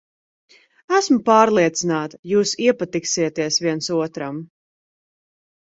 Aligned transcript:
Esmu 0.99 1.17
pārliecināta, 1.27 2.19
jūs 2.33 2.55
iepatiksieties 2.65 3.63
viens 3.69 3.93
otram. 4.01 4.43